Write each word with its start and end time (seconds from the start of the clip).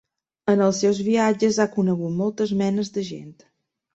En 0.53 0.61
els 0.67 0.77
seus 0.83 1.01
viatges 1.09 1.59
ha 1.65 1.69
conegut 1.75 2.17
moltes 2.21 2.53
menes 2.63 2.89
de 2.97 3.03
gent. 3.13 3.31